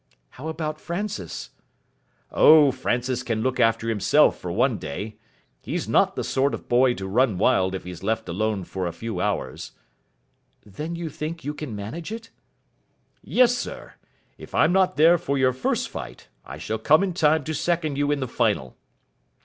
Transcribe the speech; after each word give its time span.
"How 0.31 0.47
about 0.47 0.81
Francis?" 0.81 1.51
"Oh, 2.31 2.71
Francis 2.71 3.21
can 3.21 3.43
look 3.43 3.59
after 3.59 3.87
himself 3.87 4.35
for 4.35 4.51
one 4.51 4.79
day. 4.79 5.19
He's 5.61 5.87
not 5.87 6.15
the 6.15 6.23
sort 6.23 6.55
of 6.55 6.67
boy 6.67 6.95
to 6.95 7.07
run 7.07 7.37
wild 7.37 7.75
if 7.75 7.83
he's 7.83 8.01
left 8.01 8.27
alone 8.27 8.63
for 8.63 8.87
a 8.87 8.93
few 8.93 9.19
hours." 9.21 9.73
"Then 10.65 10.95
you 10.95 11.07
think 11.07 11.43
you 11.43 11.53
can 11.53 11.75
manage 11.75 12.11
it?" 12.11 12.31
"Yes, 13.21 13.55
sir. 13.55 13.93
If 14.39 14.55
I'm 14.55 14.73
not 14.73 14.95
there 14.95 15.19
for 15.19 15.37
your 15.37 15.53
first 15.53 15.87
fight, 15.87 16.29
I 16.43 16.57
shall 16.57 16.79
come 16.79 17.03
in 17.03 17.13
time 17.13 17.43
to 17.43 17.53
second 17.53 17.95
you 17.95 18.09
in 18.09 18.21
the 18.21 18.27
final." 18.27 18.75